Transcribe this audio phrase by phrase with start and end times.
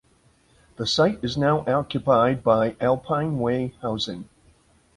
[0.77, 4.27] The site is now occupied by Alpine Way housing.